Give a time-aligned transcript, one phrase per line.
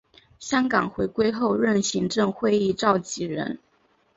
[0.39, 3.59] 香港回归后任行政会议召集人。